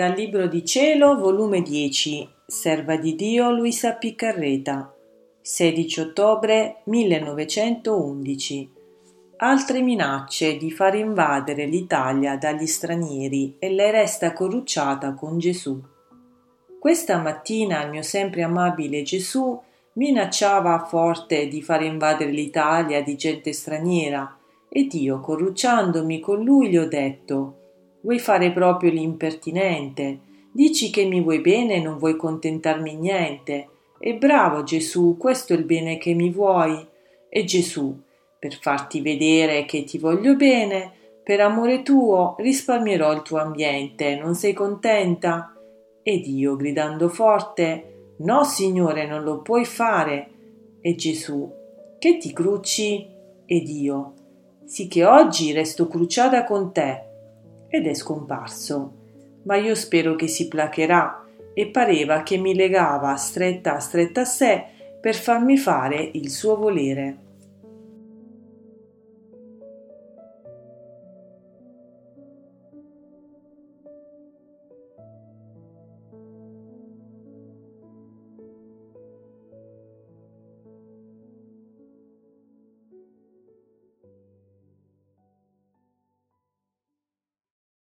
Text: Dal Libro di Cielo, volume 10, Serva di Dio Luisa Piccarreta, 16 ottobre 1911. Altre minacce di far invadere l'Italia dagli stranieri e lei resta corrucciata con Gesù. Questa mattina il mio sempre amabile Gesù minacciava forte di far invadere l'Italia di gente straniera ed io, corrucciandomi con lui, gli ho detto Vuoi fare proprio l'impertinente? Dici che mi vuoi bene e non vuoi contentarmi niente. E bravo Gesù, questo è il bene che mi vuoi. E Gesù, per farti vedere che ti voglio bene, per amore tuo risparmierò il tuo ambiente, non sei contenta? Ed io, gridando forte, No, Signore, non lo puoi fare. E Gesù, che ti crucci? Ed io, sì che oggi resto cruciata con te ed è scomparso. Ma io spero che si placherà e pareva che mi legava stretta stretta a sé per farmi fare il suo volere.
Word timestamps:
Dal 0.00 0.14
Libro 0.14 0.46
di 0.46 0.64
Cielo, 0.64 1.18
volume 1.18 1.60
10, 1.60 2.26
Serva 2.46 2.96
di 2.96 3.14
Dio 3.14 3.50
Luisa 3.50 3.92
Piccarreta, 3.92 4.94
16 5.42 6.00
ottobre 6.00 6.80
1911. 6.84 8.72
Altre 9.36 9.82
minacce 9.82 10.56
di 10.56 10.70
far 10.70 10.94
invadere 10.94 11.66
l'Italia 11.66 12.38
dagli 12.38 12.64
stranieri 12.64 13.56
e 13.58 13.70
lei 13.70 13.90
resta 13.90 14.32
corrucciata 14.32 15.12
con 15.12 15.36
Gesù. 15.36 15.78
Questa 16.78 17.18
mattina 17.18 17.84
il 17.84 17.90
mio 17.90 18.02
sempre 18.02 18.42
amabile 18.42 19.02
Gesù 19.02 19.60
minacciava 19.92 20.86
forte 20.88 21.46
di 21.46 21.60
far 21.60 21.82
invadere 21.82 22.30
l'Italia 22.30 23.02
di 23.02 23.16
gente 23.16 23.52
straniera 23.52 24.34
ed 24.66 24.94
io, 24.94 25.20
corrucciandomi 25.20 26.20
con 26.20 26.42
lui, 26.42 26.70
gli 26.70 26.78
ho 26.78 26.88
detto 26.88 27.59
Vuoi 28.02 28.18
fare 28.18 28.50
proprio 28.50 28.90
l'impertinente? 28.90 30.20
Dici 30.52 30.90
che 30.90 31.04
mi 31.04 31.20
vuoi 31.20 31.40
bene 31.40 31.74
e 31.74 31.80
non 31.80 31.98
vuoi 31.98 32.16
contentarmi 32.16 32.96
niente. 32.96 33.68
E 33.98 34.14
bravo 34.14 34.62
Gesù, 34.62 35.18
questo 35.18 35.52
è 35.52 35.56
il 35.56 35.64
bene 35.64 35.98
che 35.98 36.14
mi 36.14 36.30
vuoi. 36.30 36.86
E 37.28 37.44
Gesù, 37.44 37.94
per 38.38 38.58
farti 38.58 39.02
vedere 39.02 39.66
che 39.66 39.84
ti 39.84 39.98
voglio 39.98 40.34
bene, 40.34 40.90
per 41.22 41.40
amore 41.40 41.82
tuo 41.82 42.36
risparmierò 42.38 43.12
il 43.12 43.20
tuo 43.20 43.36
ambiente, 43.36 44.16
non 44.16 44.34
sei 44.34 44.54
contenta? 44.54 45.54
Ed 46.02 46.26
io, 46.26 46.56
gridando 46.56 47.08
forte, 47.10 48.14
No, 48.20 48.44
Signore, 48.44 49.06
non 49.06 49.22
lo 49.22 49.42
puoi 49.42 49.66
fare. 49.66 50.28
E 50.80 50.94
Gesù, 50.94 51.50
che 51.98 52.16
ti 52.16 52.32
crucci? 52.32 53.06
Ed 53.44 53.68
io, 53.68 54.14
sì 54.64 54.88
che 54.88 55.04
oggi 55.04 55.52
resto 55.52 55.86
cruciata 55.86 56.44
con 56.44 56.72
te 56.72 57.08
ed 57.70 57.86
è 57.86 57.94
scomparso. 57.94 58.94
Ma 59.44 59.56
io 59.56 59.74
spero 59.74 60.16
che 60.16 60.26
si 60.26 60.48
placherà 60.48 61.24
e 61.54 61.68
pareva 61.68 62.22
che 62.22 62.36
mi 62.36 62.54
legava 62.54 63.14
stretta 63.16 63.78
stretta 63.78 64.22
a 64.22 64.26
sé 64.26 64.64
per 65.00 65.14
farmi 65.14 65.56
fare 65.56 66.10
il 66.12 66.28
suo 66.30 66.56
volere. 66.56 67.29